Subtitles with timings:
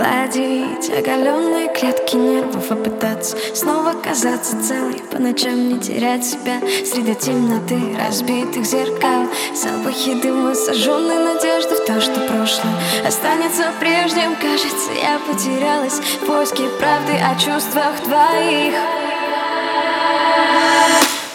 [0.00, 7.14] Гладить оголенные клетки нервов И пытаться снова казаться целой По ночам не терять себя Среди
[7.14, 9.28] темноты разбитых зеркал.
[9.54, 12.72] Запахи дыма, сожженной надежды В то, что прошлое
[13.06, 14.36] останется прежним.
[14.40, 18.72] Кажется, я потерялась в поиске правды О чувствах твоих.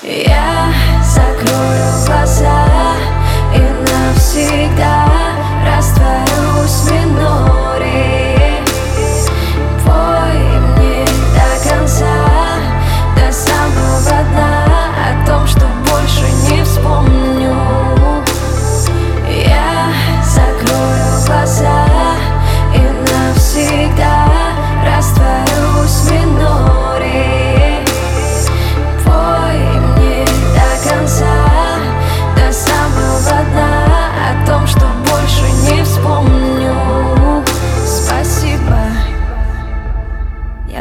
[0.02, 0.65] Я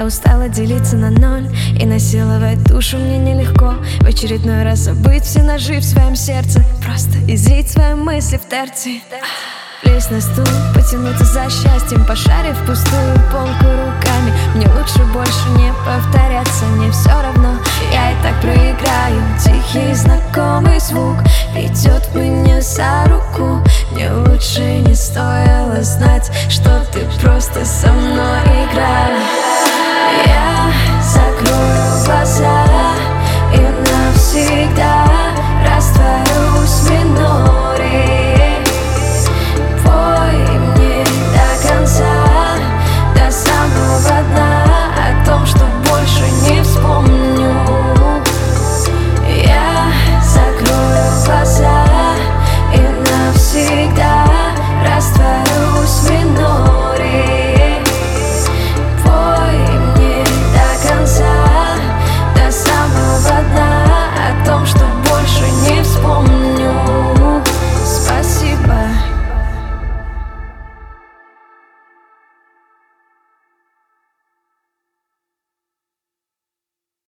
[0.02, 3.74] устала делиться на ноль И насиловать душу мне нелегко.
[4.00, 6.64] В очередной раз забыть все ножи в своем сердце.
[6.82, 9.02] Просто излить свои мысли в терции
[9.84, 14.32] Лезть на стул, потянуться за счастьем Пошарив пустую полку руками.
[14.54, 17.58] Мне лучше больше не повторяться Не все равно,
[17.92, 21.18] я и так проиграю Тихий знакомый звук
[21.54, 23.62] Ведет меня за руку.
[23.92, 27.92] Мне лучше не стоило знать Что ты просто со
[30.22, 31.03] yeah.